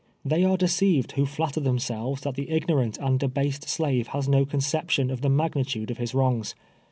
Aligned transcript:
Tlie}^ 0.27 0.49
are 0.49 0.57
deceived 0.57 1.11
who 1.11 1.27
flatter 1.27 1.59
themselves 1.59 2.21
that 2.21 2.33
the 2.33 2.49
ignorant 2.49 2.97
and 2.97 3.19
debased 3.19 3.69
slave 3.69 4.07
has 4.07 4.27
no 4.27 4.45
conception 4.47 5.11
of 5.11 5.21
the 5.21 5.29
magnitude 5.29 5.91
of 5.91 5.99
his 5.99 6.15
wrongs. 6.15 6.55